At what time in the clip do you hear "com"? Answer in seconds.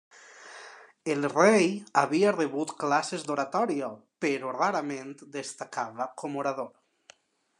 6.23-6.41